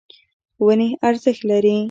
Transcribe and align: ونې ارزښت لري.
ونې 0.65 0.89
ارزښت 1.07 1.41
لري. 1.49 1.75